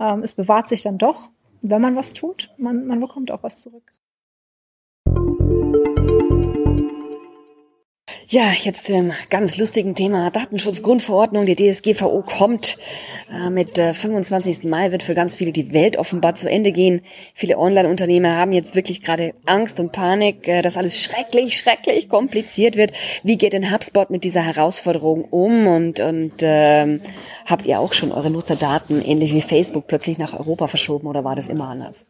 ähm, 0.00 0.22
es 0.22 0.34
bewahrt 0.34 0.68
sich 0.68 0.82
dann 0.82 0.98
doch, 0.98 1.30
wenn 1.62 1.80
man 1.80 1.96
was 1.96 2.12
tut, 2.12 2.50
man, 2.58 2.86
man 2.86 3.00
bekommt 3.00 3.30
auch 3.30 3.42
was 3.42 3.60
zurück. 3.60 3.92
Ja, 8.28 8.50
jetzt 8.60 8.82
zu 8.82 8.92
dem 8.92 9.12
ganz 9.30 9.56
lustigen 9.56 9.94
Thema 9.94 10.32
Datenschutzgrundverordnung. 10.32 11.46
Die 11.46 11.54
DSGVO 11.54 12.22
kommt. 12.22 12.76
Äh, 13.30 13.50
mit 13.50 13.78
äh, 13.78 13.94
25. 13.94 14.64
Mai 14.64 14.90
wird 14.90 15.04
für 15.04 15.14
ganz 15.14 15.36
viele 15.36 15.52
die 15.52 15.72
Welt 15.72 15.96
offenbar 15.96 16.34
zu 16.34 16.50
Ende 16.50 16.72
gehen. 16.72 17.02
Viele 17.34 17.56
Online-Unternehmer 17.56 18.36
haben 18.36 18.50
jetzt 18.50 18.74
wirklich 18.74 19.02
gerade 19.02 19.34
Angst 19.46 19.78
und 19.78 19.92
Panik, 19.92 20.48
äh, 20.48 20.60
dass 20.60 20.76
alles 20.76 21.00
schrecklich, 21.00 21.56
schrecklich 21.56 22.08
kompliziert 22.08 22.74
wird. 22.74 22.92
Wie 23.22 23.38
geht 23.38 23.52
denn 23.52 23.72
HubSpot 23.72 24.10
mit 24.10 24.24
dieser 24.24 24.42
Herausforderung 24.42 25.22
um? 25.26 25.68
Und, 25.68 26.00
und 26.00 26.32
ähm, 26.40 27.02
habt 27.46 27.64
ihr 27.64 27.78
auch 27.78 27.92
schon 27.92 28.10
eure 28.10 28.30
Nutzerdaten 28.30 29.02
ähnlich 29.04 29.34
wie 29.34 29.40
Facebook 29.40 29.86
plötzlich 29.86 30.18
nach 30.18 30.36
Europa 30.36 30.66
verschoben 30.66 31.06
oder 31.06 31.22
war 31.22 31.36
das 31.36 31.46
immer 31.46 31.68
anders? 31.68 32.06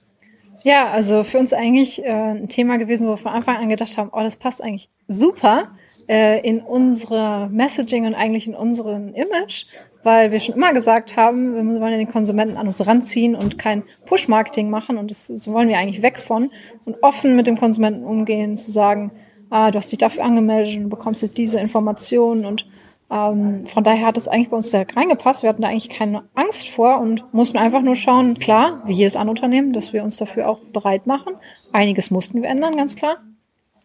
Ja, 0.62 0.88
also 0.88 1.24
für 1.24 1.38
uns 1.38 1.52
eigentlich 1.52 2.02
äh, 2.02 2.08
ein 2.08 2.48
Thema 2.48 2.78
gewesen, 2.78 3.06
wo 3.06 3.12
wir 3.12 3.18
von 3.18 3.32
Anfang 3.32 3.56
an 3.58 3.68
gedacht 3.68 3.98
haben, 3.98 4.08
oh, 4.14 4.22
das 4.22 4.36
passt 4.36 4.62
eigentlich 4.62 4.88
super 5.08 5.68
äh, 6.08 6.40
in 6.46 6.60
unsere 6.60 7.48
Messaging 7.50 8.06
und 8.06 8.14
eigentlich 8.14 8.46
in 8.46 8.54
unseren 8.54 9.14
Image, 9.14 9.66
weil 10.02 10.32
wir 10.32 10.40
schon 10.40 10.54
immer 10.54 10.72
gesagt 10.72 11.16
haben, 11.16 11.54
wir 11.54 11.80
wollen 11.80 11.92
ja 11.92 11.98
den 11.98 12.10
Konsumenten 12.10 12.56
an 12.56 12.66
uns 12.66 12.86
ranziehen 12.86 13.34
und 13.34 13.58
kein 13.58 13.82
Push-Marketing 14.06 14.70
machen 14.70 14.98
und 14.98 15.10
das, 15.10 15.26
das 15.26 15.50
wollen 15.50 15.68
wir 15.68 15.78
eigentlich 15.78 16.02
weg 16.02 16.18
von 16.18 16.50
und 16.84 17.02
offen 17.02 17.36
mit 17.36 17.46
dem 17.46 17.56
Konsumenten 17.56 18.04
umgehen, 18.04 18.56
zu 18.56 18.70
sagen, 18.70 19.10
ah, 19.50 19.70
du 19.70 19.78
hast 19.78 19.90
dich 19.90 19.98
dafür 19.98 20.24
angemeldet 20.24 20.76
und 20.76 20.84
du 20.84 20.88
bekommst 20.90 21.22
jetzt 21.22 21.38
diese 21.38 21.58
Informationen 21.60 22.44
und 22.44 22.66
Ähm, 23.08 23.66
von 23.66 23.84
daher 23.84 24.04
hat 24.04 24.16
es 24.16 24.26
eigentlich 24.26 24.50
bei 24.50 24.56
uns 24.56 24.72
sehr 24.72 24.84
reingepasst. 24.96 25.44
Wir 25.44 25.50
hatten 25.50 25.62
da 25.62 25.68
eigentlich 25.68 25.90
keine 25.90 26.24
Angst 26.34 26.68
vor 26.68 26.98
und 27.00 27.22
mussten 27.32 27.56
einfach 27.56 27.80
nur 27.80 27.94
schauen, 27.94 28.34
klar, 28.34 28.82
wie 28.84 28.94
jedes 28.94 29.14
andere 29.14 29.30
Unternehmen, 29.30 29.72
dass 29.72 29.92
wir 29.92 30.02
uns 30.02 30.16
dafür 30.16 30.48
auch 30.48 30.58
bereit 30.72 31.06
machen. 31.06 31.34
Einiges 31.72 32.10
mussten 32.10 32.42
wir 32.42 32.48
ändern, 32.48 32.76
ganz 32.76 32.96
klar. 32.96 33.14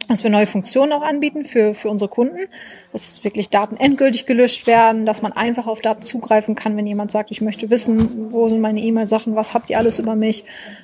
Dass 0.07 0.23
wir 0.23 0.31
neue 0.31 0.47
Funktionen 0.47 0.91
auch 0.93 1.03
anbieten 1.03 1.45
für, 1.45 1.73
für 1.73 1.89
unsere 1.89 2.09
Kunden, 2.09 2.47
dass 2.91 3.23
wirklich 3.23 3.49
Daten 3.49 3.77
endgültig 3.77 4.25
gelöscht 4.25 4.67
werden, 4.67 5.05
dass 5.05 5.21
man 5.21 5.31
einfach 5.31 5.67
auf 5.67 5.79
Daten 5.79 6.01
zugreifen 6.01 6.55
kann, 6.55 6.75
wenn 6.75 6.87
jemand 6.87 7.11
sagt, 7.11 7.31
ich 7.31 7.41
möchte 7.41 7.69
wissen, 7.69 8.31
wo 8.31 8.47
sind 8.49 8.61
meine 8.61 8.81
E-Mail-Sachen, 8.81 9.35
was 9.35 9.53
habt 9.53 9.69
ihr 9.69 9.77
alles 9.77 9.99
über 9.99 10.15
mich. 10.15 10.43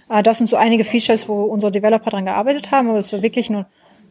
Äh, 0.10 0.24
das 0.24 0.38
sind 0.38 0.50
so 0.50 0.56
einige 0.56 0.84
Features, 0.84 1.28
wo 1.28 1.44
unsere 1.44 1.72
Developer 1.72 2.10
dran 2.10 2.26
gearbeitet 2.26 2.72
haben, 2.72 2.90
aber 2.90 3.00
es 3.00 3.12
war 3.12 3.22
wirklich 3.22 3.50
nur, 3.50 3.66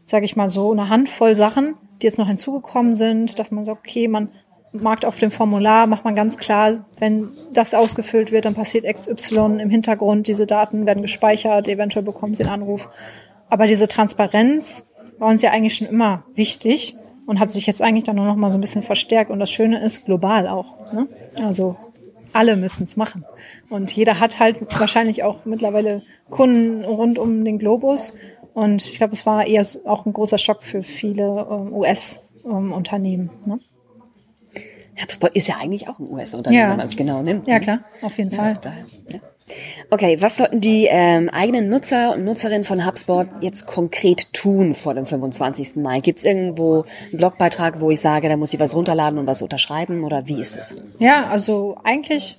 sage 0.04 0.24
ich 0.24 0.36
mal 0.36 0.48
so, 0.48 0.72
eine 0.72 0.88
Handvoll 0.88 1.34
Sachen, 1.34 1.74
die 2.02 2.06
jetzt 2.06 2.18
noch 2.18 2.28
hinzugekommen 2.28 2.94
sind, 2.94 3.38
dass 3.38 3.50
man 3.50 3.64
sagt, 3.64 3.86
okay, 3.86 4.08
man 4.08 4.28
mag 4.82 5.04
auf 5.04 5.18
dem 5.18 5.30
Formular, 5.30 5.86
macht 5.86 6.04
man 6.04 6.14
ganz 6.14 6.38
klar, 6.38 6.84
wenn 6.98 7.28
das 7.52 7.74
ausgefüllt 7.74 8.32
wird, 8.32 8.44
dann 8.44 8.54
passiert 8.54 8.84
XY 8.84 9.58
im 9.60 9.70
Hintergrund, 9.70 10.26
diese 10.26 10.46
Daten 10.46 10.86
werden 10.86 11.02
gespeichert, 11.02 11.68
eventuell 11.68 12.04
bekommen 12.04 12.34
Sie 12.34 12.44
einen 12.44 12.62
Anruf. 12.62 12.88
Aber 13.48 13.66
diese 13.66 13.88
Transparenz 13.88 14.86
war 15.18 15.28
uns 15.28 15.42
ja 15.42 15.50
eigentlich 15.50 15.74
schon 15.74 15.86
immer 15.86 16.24
wichtig 16.34 16.96
und 17.26 17.40
hat 17.40 17.50
sich 17.50 17.66
jetzt 17.66 17.82
eigentlich 17.82 18.04
dann 18.04 18.16
nur 18.16 18.26
noch 18.26 18.36
mal 18.36 18.50
so 18.50 18.58
ein 18.58 18.60
bisschen 18.60 18.82
verstärkt. 18.82 19.30
Und 19.30 19.40
das 19.40 19.50
Schöne 19.50 19.82
ist, 19.82 20.04
global 20.04 20.48
auch. 20.48 20.92
Ne? 20.92 21.08
Also 21.42 21.76
alle 22.32 22.56
müssen 22.56 22.84
es 22.84 22.96
machen. 22.96 23.24
Und 23.68 23.90
jeder 23.92 24.20
hat 24.20 24.38
halt 24.38 24.58
wahrscheinlich 24.78 25.24
auch 25.24 25.44
mittlerweile 25.44 26.02
Kunden 26.30 26.84
rund 26.84 27.18
um 27.18 27.44
den 27.44 27.58
Globus. 27.58 28.14
Und 28.54 28.84
ich 28.84 28.96
glaube, 28.96 29.12
es 29.12 29.26
war 29.26 29.46
eher 29.46 29.64
auch 29.84 30.06
ein 30.06 30.12
großer 30.12 30.38
Schock 30.38 30.62
für 30.62 30.82
viele 30.82 31.46
ähm, 31.50 31.72
US-Unternehmen. 31.74 33.30
Ähm, 33.44 33.52
ne? 33.52 33.60
HubSpot 35.00 35.34
ist 35.34 35.48
ja 35.48 35.56
eigentlich 35.60 35.88
auch 35.88 35.98
ein 35.98 36.10
US-Unternehmen, 36.10 36.62
ja. 36.62 36.70
wenn 36.70 36.76
man 36.78 36.88
es 36.88 36.96
genau 36.96 37.22
nimmt. 37.22 37.46
Ja, 37.46 37.58
ne? 37.58 37.60
klar, 37.60 37.80
auf 38.02 38.16
jeden 38.16 38.30
ja, 38.30 38.36
Fall. 38.36 38.58
Da, 38.62 38.72
ja. 39.08 39.20
Okay, 39.90 40.20
was 40.20 40.38
sollten 40.38 40.60
die 40.60 40.88
ähm, 40.90 41.28
eigenen 41.28 41.68
Nutzer 41.68 42.14
und 42.14 42.24
Nutzerinnen 42.24 42.64
von 42.64 42.84
HubSpot 42.84 43.28
jetzt 43.40 43.66
konkret 43.66 44.32
tun 44.32 44.74
vor 44.74 44.94
dem 44.94 45.06
25. 45.06 45.76
Mai? 45.76 46.00
Gibt 46.00 46.18
es 46.18 46.24
irgendwo 46.24 46.84
einen 47.10 47.18
Blogbeitrag, 47.18 47.80
wo 47.80 47.90
ich 47.90 48.00
sage, 48.00 48.28
da 48.28 48.36
muss 48.36 48.52
ich 48.52 48.58
was 48.58 48.74
runterladen 48.74 49.18
und 49.18 49.26
was 49.26 49.42
unterschreiben 49.42 50.02
oder 50.02 50.26
wie 50.26 50.40
ist 50.40 50.56
es? 50.56 50.76
Ja, 50.98 51.26
also 51.28 51.76
eigentlich 51.84 52.38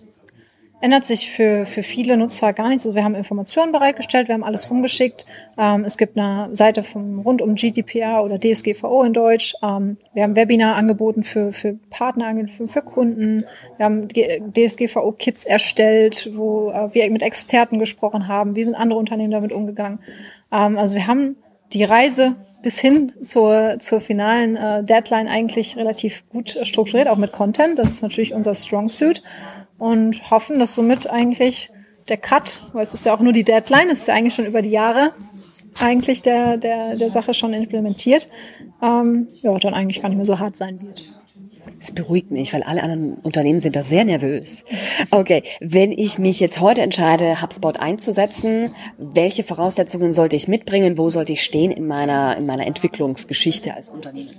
ändert 0.79 1.05
sich 1.05 1.31
für, 1.31 1.65
für 1.65 1.81
viele 1.81 2.17
Nutzer 2.17 2.53
gar 2.53 2.69
nichts. 2.69 2.85
Also 2.85 2.95
wir 2.95 3.03
haben 3.03 3.15
Informationen 3.15 3.71
bereitgestellt, 3.71 4.27
wir 4.27 4.35
haben 4.35 4.43
alles 4.43 4.69
rumgeschickt. 4.69 5.25
Ähm, 5.57 5.85
es 5.85 5.97
gibt 5.97 6.17
eine 6.17 6.55
Seite 6.55 6.83
vom, 6.83 7.19
rund 7.19 7.41
um 7.41 7.55
GDPR 7.55 8.23
oder 8.23 8.39
DSGVO 8.39 9.03
in 9.03 9.13
Deutsch. 9.13 9.55
Ähm, 9.63 9.97
wir 10.13 10.23
haben 10.23 10.35
Webinar 10.35 10.75
angeboten 10.75 11.23
für, 11.23 11.51
für 11.51 11.73
Partner, 11.89 12.33
für, 12.47 12.67
für 12.67 12.81
Kunden. 12.81 13.45
Wir 13.77 13.85
haben 13.85 14.07
DSGVO-Kits 14.07 15.45
erstellt, 15.45 16.29
wo 16.33 16.69
äh, 16.69 16.93
wir 16.93 17.09
mit 17.09 17.23
Experten 17.23 17.79
gesprochen 17.79 18.27
haben. 18.27 18.55
Wie 18.55 18.63
sind 18.63 18.75
andere 18.75 18.99
Unternehmen 18.99 19.31
damit 19.31 19.51
umgegangen? 19.51 19.99
Ähm, 20.51 20.77
also 20.77 20.95
wir 20.95 21.07
haben 21.07 21.37
die 21.73 21.83
Reise 21.83 22.35
bis 22.61 22.79
hin 22.79 23.13
zur, 23.21 23.77
zur 23.79 24.01
finalen 24.01 24.55
äh, 24.55 24.83
Deadline 24.83 25.27
eigentlich 25.27 25.77
relativ 25.77 26.27
gut 26.29 26.57
strukturiert, 26.63 27.07
auch 27.07 27.17
mit 27.17 27.31
Content. 27.31 27.79
Das 27.79 27.91
ist 27.91 28.01
natürlich 28.01 28.33
unser 28.33 28.55
Strong 28.55 28.89
Suit 28.89 29.23
und 29.77 30.31
hoffen, 30.31 30.59
dass 30.59 30.75
somit 30.75 31.09
eigentlich 31.09 31.71
der 32.09 32.17
Cut, 32.17 32.61
weil 32.73 32.83
es 32.83 32.93
ist 32.93 33.05
ja 33.05 33.13
auch 33.13 33.19
nur 33.19 33.33
die 33.33 33.43
Deadline, 33.43 33.89
es 33.89 34.01
ist 34.01 34.07
ja 34.07 34.15
eigentlich 34.15 34.33
schon 34.33 34.45
über 34.45 34.61
die 34.61 34.69
Jahre 34.69 35.13
eigentlich 35.79 36.21
der, 36.21 36.57
der, 36.57 36.95
der 36.95 37.11
Sache 37.11 37.33
schon 37.33 37.53
implementiert, 37.53 38.27
ähm, 38.81 39.27
ja, 39.41 39.57
dann 39.59 39.73
eigentlich 39.73 40.01
gar 40.01 40.09
nicht 40.09 40.17
mehr 40.17 40.25
so 40.25 40.39
hart 40.39 40.57
sein 40.57 40.81
wird. 40.81 41.13
Das 41.79 41.91
beruhigt 41.91 42.31
mich, 42.31 42.53
weil 42.53 42.63
alle 42.63 42.81
anderen 42.81 43.15
Unternehmen 43.15 43.59
sind 43.59 43.75
da 43.75 43.83
sehr 43.83 44.03
nervös. 44.03 44.65
Okay, 45.11 45.43
wenn 45.59 45.91
ich 45.91 46.17
mich 46.17 46.39
jetzt 46.39 46.59
heute 46.59 46.81
entscheide, 46.81 47.41
HubSpot 47.41 47.77
einzusetzen, 47.77 48.73
welche 48.97 49.43
Voraussetzungen 49.43 50.13
sollte 50.13 50.35
ich 50.35 50.47
mitbringen? 50.47 50.97
Wo 50.97 51.09
sollte 51.09 51.33
ich 51.33 51.43
stehen 51.43 51.71
in 51.71 51.85
meiner, 51.85 52.35
in 52.35 52.45
meiner 52.45 52.65
Entwicklungsgeschichte 52.65 53.73
als 53.75 53.89
Unternehmen? 53.89 54.31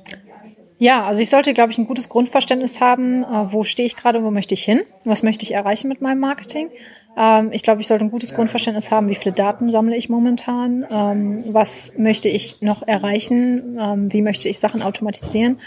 Ja, 0.80 1.04
also 1.04 1.20
ich 1.20 1.28
sollte, 1.28 1.54
glaube 1.54 1.72
ich, 1.72 1.78
ein 1.78 1.88
gutes 1.88 2.08
Grundverständnis 2.08 2.80
haben, 2.80 3.24
äh, 3.24 3.52
wo 3.52 3.64
stehe 3.64 3.86
ich 3.86 3.96
gerade, 3.96 4.22
wo 4.22 4.30
möchte 4.30 4.54
ich 4.54 4.62
hin, 4.62 4.80
was 5.04 5.24
möchte 5.24 5.44
ich 5.44 5.52
erreichen 5.52 5.88
mit 5.88 6.00
meinem 6.00 6.20
Marketing. 6.20 6.70
Ähm, 7.16 7.50
ich 7.52 7.64
glaube, 7.64 7.80
ich 7.80 7.88
sollte 7.88 8.04
ein 8.04 8.12
gutes 8.12 8.32
Grundverständnis 8.32 8.92
haben, 8.92 9.08
wie 9.08 9.16
viele 9.16 9.34
Daten 9.34 9.70
sammle 9.70 9.96
ich 9.96 10.08
momentan, 10.08 10.86
ähm, 10.88 11.42
was 11.52 11.94
möchte 11.98 12.28
ich 12.28 12.62
noch 12.62 12.86
erreichen, 12.86 13.76
ähm, 13.80 14.12
wie 14.12 14.22
möchte 14.22 14.48
ich 14.48 14.60
Sachen 14.60 14.82
automatisieren. 14.82 15.58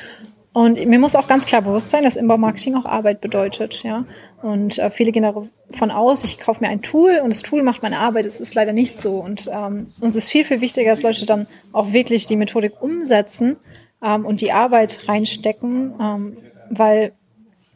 Und 0.53 0.85
mir 0.85 0.99
muss 0.99 1.15
auch 1.15 1.27
ganz 1.27 1.45
klar 1.45 1.61
bewusst 1.61 1.91
sein, 1.91 2.03
dass 2.03 2.17
Inbound-Marketing 2.17 2.75
auch 2.75 2.85
Arbeit 2.85 3.21
bedeutet, 3.21 3.83
ja. 3.83 4.05
Und 4.41 4.79
äh, 4.79 4.89
viele 4.89 5.13
gehen 5.13 5.23
davon 5.23 5.91
aus, 5.91 6.25
ich 6.25 6.39
kaufe 6.39 6.61
mir 6.61 6.69
ein 6.69 6.81
Tool 6.81 7.19
und 7.23 7.29
das 7.29 7.41
Tool 7.41 7.63
macht 7.63 7.83
meine 7.83 7.99
Arbeit. 7.99 8.25
Es 8.25 8.41
ist 8.41 8.53
leider 8.53 8.73
nicht 8.73 8.97
so. 8.97 9.15
Und 9.15 9.49
ähm, 9.53 9.93
uns 10.01 10.15
ist 10.15 10.29
viel, 10.29 10.43
viel 10.43 10.59
wichtiger, 10.59 10.91
dass 10.91 11.03
Leute 11.03 11.25
dann 11.25 11.47
auch 11.71 11.93
wirklich 11.93 12.27
die 12.27 12.35
Methodik 12.35 12.81
umsetzen 12.81 13.57
ähm, 14.03 14.25
und 14.25 14.41
die 14.41 14.51
Arbeit 14.51 15.07
reinstecken, 15.07 15.93
ähm, 15.99 16.37
weil 16.69 17.13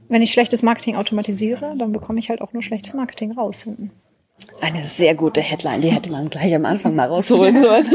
wenn 0.07 0.21
ich 0.21 0.31
schlechtes 0.31 0.61
Marketing 0.63 0.95
automatisiere, 0.95 1.75
dann 1.77 1.91
bekomme 1.91 2.19
ich 2.19 2.29
halt 2.29 2.41
auch 2.41 2.53
nur 2.53 2.61
schlechtes 2.61 2.93
Marketing 2.93 3.31
raus 3.31 3.63
hinten. 3.63 3.89
Eine 4.61 4.83
sehr 4.83 5.15
gute 5.15 5.41
Headline, 5.41 5.81
die 5.81 5.89
hätte 5.89 6.11
man 6.11 6.29
gleich 6.29 6.53
am 6.53 6.65
Anfang 6.65 6.93
mal 6.95 7.07
rausholen 7.07 7.59
sollen. 7.61 7.89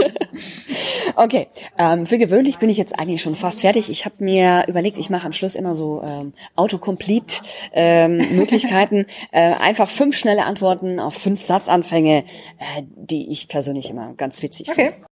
okay, 1.16 1.49
ähm, 1.78 2.06
für 2.06 2.16
gewöhnlich 2.16 2.58
bin 2.58 2.70
ich 2.70 2.78
jetzt 2.78 2.99
eigentlich 2.99 3.20
schon 3.22 3.34
fast 3.34 3.60
fertig. 3.60 3.90
Ich 3.90 4.06
habe 4.06 4.16
mir 4.20 4.64
überlegt, 4.66 4.96
ich 4.99 5.10
mache 5.10 5.26
am 5.26 5.32
Schluss 5.32 5.54
immer 5.54 5.75
so 5.75 6.02
ähm, 6.02 6.32
Autocomplete-Möglichkeiten. 6.56 8.96
Ähm, 8.96 9.06
äh, 9.32 9.52
einfach 9.54 9.90
fünf 9.90 10.16
schnelle 10.16 10.44
Antworten 10.44 10.99
auf 10.99 11.12
fünf 11.14 11.42
Satzanfänge, 11.42 12.25
äh, 12.58 12.82
die 12.94 13.30
ich 13.30 13.49
persönlich 13.49 13.90
immer 13.90 14.14
ganz 14.14 14.42
witzig 14.42 14.70
okay. 14.70 14.92
finde. 14.92 15.09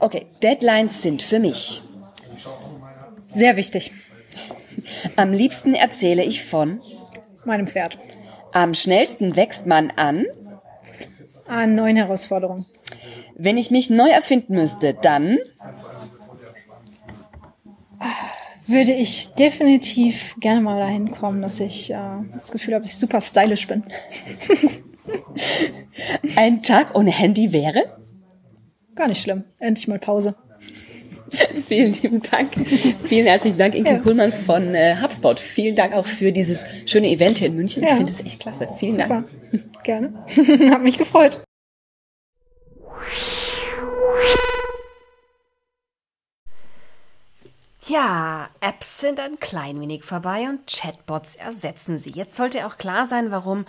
Okay, 0.00 0.26
Deadlines 0.42 1.02
sind 1.02 1.22
für 1.22 1.38
mich 1.38 1.82
sehr 3.28 3.56
wichtig. 3.56 3.92
Am 5.16 5.32
liebsten 5.32 5.74
erzähle 5.74 6.24
ich 6.24 6.44
von 6.44 6.80
meinem 7.44 7.66
Pferd. 7.66 7.98
Am 8.52 8.74
schnellsten 8.74 9.36
wächst 9.36 9.66
man 9.66 9.90
an 9.90 10.26
an 11.46 11.74
neuen 11.74 11.96
Herausforderungen. 11.96 12.64
Wenn 13.34 13.58
ich 13.58 13.70
mich 13.70 13.90
neu 13.90 14.08
erfinden 14.08 14.54
müsste, 14.54 14.94
dann 14.94 15.38
würde 18.66 18.92
ich 18.92 19.34
definitiv 19.34 20.36
gerne 20.40 20.60
mal 20.60 20.78
dahin 20.78 21.10
kommen, 21.10 21.42
dass 21.42 21.58
ich 21.60 21.90
äh, 21.90 21.98
das 22.32 22.52
Gefühl 22.52 22.74
habe, 22.74 22.84
dass 22.84 22.92
ich 22.92 22.98
super 22.98 23.20
stylisch 23.20 23.66
bin. 23.66 23.82
Ein 26.36 26.62
Tag 26.62 26.94
ohne 26.94 27.10
Handy 27.10 27.52
wäre? 27.52 27.99
Gar 28.94 29.08
nicht 29.08 29.22
schlimm. 29.22 29.44
Endlich 29.58 29.88
mal 29.88 29.98
Pause. 29.98 30.34
Vielen 31.68 31.94
lieben 31.94 32.22
Dank. 32.22 32.54
Vielen 33.04 33.26
herzlichen 33.26 33.58
Dank, 33.58 33.74
Inke 33.74 33.90
ja. 33.90 33.98
Kuhlmann 33.98 34.32
von 34.32 34.74
äh, 34.74 34.96
HubSpot. 35.00 35.38
Vielen 35.38 35.76
Dank 35.76 35.94
auch 35.94 36.06
für 36.06 36.32
dieses 36.32 36.64
schöne 36.86 37.08
Event 37.08 37.38
hier 37.38 37.48
in 37.48 37.56
München. 37.56 37.82
Ja. 37.82 37.90
Ich 37.90 37.96
finde 37.96 38.12
es 38.12 38.24
echt 38.24 38.40
klasse. 38.40 38.68
Vielen 38.78 38.92
Super. 38.92 39.08
Dank. 39.08 39.26
Gerne. 39.84 40.24
Hat 40.70 40.82
mich 40.82 40.98
gefreut. 40.98 41.42
Ja, 47.86 48.48
Apps 48.60 49.00
sind 49.00 49.18
ein 49.18 49.40
klein 49.40 49.80
wenig 49.80 50.04
vorbei 50.04 50.48
und 50.48 50.66
Chatbots 50.66 51.34
ersetzen 51.34 51.98
sie. 51.98 52.10
Jetzt 52.10 52.36
sollte 52.36 52.66
auch 52.66 52.76
klar 52.76 53.06
sein, 53.06 53.30
warum 53.30 53.64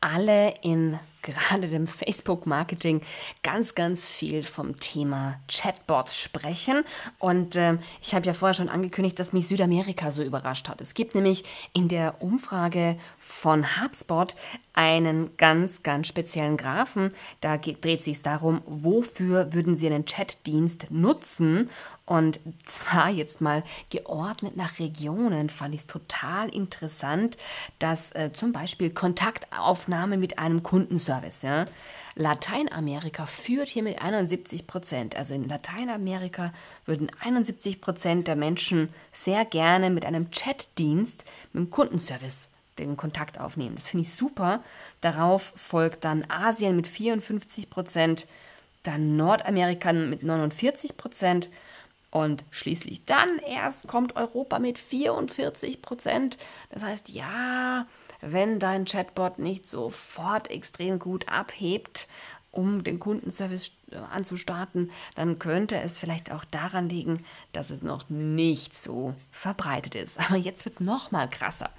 alle 0.00 0.54
in 0.62 0.98
gerade 1.22 1.68
dem 1.68 1.86
Facebook-Marketing 1.86 3.00
ganz, 3.42 3.74
ganz 3.74 4.06
viel 4.06 4.42
vom 4.42 4.78
Thema 4.78 5.40
Chatbots 5.48 6.20
sprechen. 6.20 6.84
Und 7.18 7.56
äh, 7.56 7.78
ich 8.00 8.14
habe 8.14 8.26
ja 8.26 8.32
vorher 8.32 8.54
schon 8.54 8.68
angekündigt, 8.68 9.18
dass 9.18 9.32
mich 9.32 9.48
Südamerika 9.48 10.10
so 10.10 10.22
überrascht 10.22 10.68
hat. 10.68 10.80
Es 10.80 10.94
gibt 10.94 11.14
nämlich 11.14 11.44
in 11.72 11.88
der 11.88 12.20
Umfrage 12.20 12.96
von 13.18 13.64
HubSpot 13.80 14.34
einen 14.74 15.36
ganz, 15.36 15.82
ganz 15.82 16.08
speziellen 16.08 16.56
Graphen. 16.56 17.12
Da 17.40 17.56
geht, 17.56 17.84
dreht 17.84 18.02
sich 18.02 18.22
darum, 18.22 18.62
wofür 18.66 19.52
würden 19.52 19.76
Sie 19.76 19.86
einen 19.86 20.04
Chatdienst 20.04 20.90
nutzen? 20.90 21.70
Und 22.04 22.40
zwar 22.66 23.10
jetzt 23.10 23.40
mal 23.40 23.62
geordnet 23.90 24.56
nach 24.56 24.78
Regionen 24.78 25.48
fand 25.50 25.74
ich 25.74 25.82
es 25.82 25.86
total 25.86 26.48
interessant, 26.48 27.36
dass 27.78 28.12
äh, 28.12 28.30
zum 28.32 28.52
Beispiel 28.52 28.90
Kontaktaufnahme 28.90 30.16
mit 30.16 30.38
einem 30.38 30.62
Kundenservice, 30.62 31.11
ja, 31.42 31.66
Lateinamerika 32.14 33.26
führt 33.26 33.68
hier 33.68 33.82
mit 33.82 34.02
71 34.02 34.66
Prozent. 34.66 35.16
Also 35.16 35.34
in 35.34 35.48
Lateinamerika 35.48 36.52
würden 36.84 37.10
71 37.20 37.80
Prozent 37.80 38.28
der 38.28 38.36
Menschen 38.36 38.92
sehr 39.12 39.44
gerne 39.44 39.90
mit 39.90 40.04
einem 40.04 40.30
Chatdienst, 40.30 41.24
mit 41.52 41.60
einem 41.60 41.70
Kundenservice 41.70 42.50
den 42.78 42.96
Kontakt 42.96 43.40
aufnehmen. 43.40 43.76
Das 43.76 43.88
finde 43.88 44.02
ich 44.02 44.14
super. 44.14 44.62
Darauf 45.00 45.52
folgt 45.56 46.04
dann 46.04 46.24
Asien 46.28 46.76
mit 46.76 46.86
54 46.86 47.70
Prozent, 47.70 48.26
dann 48.82 49.16
Nordamerika 49.16 49.92
mit 49.92 50.22
49 50.22 50.96
Prozent 50.96 51.48
Und 52.10 52.44
schließlich 52.50 53.06
dann 53.06 53.38
erst 53.38 53.88
kommt 53.88 54.16
Europa 54.16 54.58
mit 54.58 54.78
44 54.78 55.80
Prozent. 55.80 56.36
Das 56.70 56.82
heißt, 56.82 57.08
ja, 57.08 57.86
wenn 58.22 58.58
dein 58.58 58.86
Chatbot 58.86 59.38
nicht 59.38 59.66
sofort 59.66 60.50
extrem 60.50 60.98
gut 60.98 61.28
abhebt, 61.28 62.06
um 62.52 62.84
den 62.84 62.98
Kundenservice 62.98 63.72
äh, 63.90 63.96
anzustarten, 63.96 64.90
dann 65.16 65.38
könnte 65.38 65.80
es 65.80 65.98
vielleicht 65.98 66.30
auch 66.30 66.44
daran 66.44 66.88
liegen, 66.88 67.24
dass 67.52 67.70
es 67.70 67.82
noch 67.82 68.08
nicht 68.10 68.80
so 68.80 69.14
verbreitet 69.30 69.94
ist. 69.94 70.20
Aber 70.20 70.36
jetzt 70.36 70.64
wird 70.64 70.76
es 70.76 70.80
noch 70.80 71.10
mal 71.10 71.28
krasser. 71.28 71.70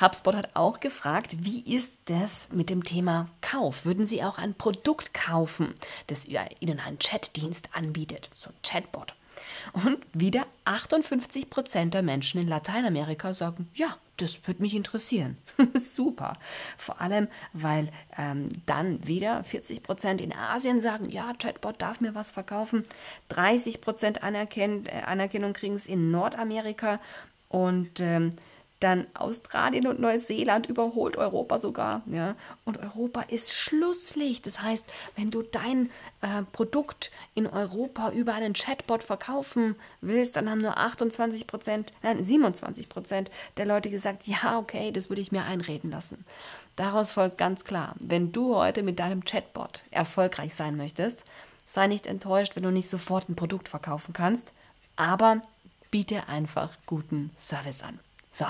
HubSpot 0.00 0.34
hat 0.34 0.50
auch 0.54 0.80
gefragt, 0.80 1.36
wie 1.40 1.60
ist 1.60 1.92
das 2.06 2.48
mit 2.50 2.70
dem 2.70 2.82
Thema 2.82 3.28
Kauf? 3.42 3.84
Würden 3.84 4.06
Sie 4.06 4.24
auch 4.24 4.38
ein 4.38 4.54
Produkt 4.54 5.14
kaufen, 5.14 5.74
das 6.06 6.24
Ihnen 6.24 6.80
einen 6.80 6.98
Chatdienst 6.98 7.68
anbietet, 7.74 8.30
so 8.34 8.48
ein 8.48 8.56
Chatbot? 8.62 9.14
Und 9.74 9.98
wieder 10.14 10.46
58 10.64 11.50
Prozent 11.50 11.92
der 11.92 12.02
Menschen 12.02 12.40
in 12.40 12.48
Lateinamerika 12.48 13.34
sagen, 13.34 13.68
ja, 13.74 13.98
das 14.16 14.46
würde 14.46 14.62
mich 14.62 14.74
interessieren. 14.74 15.36
Super. 15.74 16.34
Vor 16.78 17.00
allem, 17.00 17.28
weil 17.52 17.90
ähm, 18.16 18.48
dann 18.66 19.06
wieder 19.06 19.44
40 19.44 19.82
Prozent 19.82 20.20
in 20.20 20.32
Asien 20.32 20.80
sagen, 20.80 21.10
ja, 21.10 21.32
Chatbot 21.34 21.80
darf 21.82 22.00
mir 22.00 22.14
was 22.14 22.30
verkaufen. 22.30 22.82
30 23.28 23.80
Prozent 23.80 24.22
Anerkenn 24.22 24.86
äh, 24.86 25.02
Anerkennung 25.06 25.52
kriegen 25.52 25.74
es 25.74 25.86
in 25.86 26.10
Nordamerika 26.10 27.00
und 27.48 28.00
ähm, 28.00 28.32
dann 28.80 29.06
Australien 29.14 29.86
und 29.86 30.00
Neuseeland 30.00 30.66
überholt 30.66 31.16
Europa 31.16 31.58
sogar. 31.58 32.02
Ja? 32.06 32.36
Und 32.64 32.78
Europa 32.78 33.22
ist 33.22 33.54
Schlusslicht. 33.54 34.46
Das 34.46 34.60
heißt, 34.60 34.84
wenn 35.16 35.30
du 35.30 35.42
dein 35.42 35.90
äh, 36.20 36.42
Produkt 36.52 37.10
in 37.34 37.46
Europa 37.46 38.10
über 38.10 38.34
einen 38.34 38.52
Chatbot 38.52 39.02
verkaufen 39.02 39.76
willst, 40.00 40.36
dann 40.36 40.50
haben 40.50 40.58
nur 40.58 40.76
28 40.76 41.46
Prozent, 41.46 41.94
nein, 42.02 42.22
27 42.22 42.88
Prozent 42.88 43.30
der 43.56 43.66
Leute 43.66 43.90
gesagt, 43.90 44.26
ja, 44.26 44.58
okay, 44.58 44.92
das 44.92 45.08
würde 45.08 45.22
ich 45.22 45.32
mir 45.32 45.44
einreden 45.44 45.90
lassen. 45.90 46.24
Daraus 46.76 47.12
folgt 47.12 47.38
ganz 47.38 47.64
klar, 47.64 47.94
wenn 47.98 48.32
du 48.32 48.54
heute 48.54 48.82
mit 48.82 48.98
deinem 48.98 49.24
Chatbot 49.24 49.82
erfolgreich 49.90 50.54
sein 50.54 50.76
möchtest, 50.76 51.24
sei 51.66 51.86
nicht 51.86 52.06
enttäuscht, 52.06 52.56
wenn 52.56 52.62
du 52.62 52.70
nicht 52.70 52.90
sofort 52.90 53.28
ein 53.28 53.36
Produkt 53.36 53.70
verkaufen 53.70 54.12
kannst, 54.12 54.52
aber 54.96 55.40
biete 55.90 56.28
einfach 56.28 56.76
guten 56.84 57.30
Service 57.38 57.82
an. 57.82 57.98
So, 58.36 58.44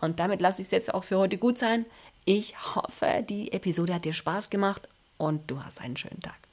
und 0.00 0.20
damit 0.20 0.40
lasse 0.40 0.62
ich 0.62 0.68
es 0.68 0.70
jetzt 0.70 0.94
auch 0.94 1.02
für 1.02 1.18
heute 1.18 1.36
gut 1.36 1.58
sein. 1.58 1.84
Ich 2.24 2.54
hoffe, 2.76 3.24
die 3.28 3.50
Episode 3.52 3.94
hat 3.94 4.04
dir 4.04 4.12
Spaß 4.12 4.50
gemacht 4.50 4.88
und 5.18 5.50
du 5.50 5.64
hast 5.64 5.80
einen 5.80 5.96
schönen 5.96 6.20
Tag. 6.20 6.45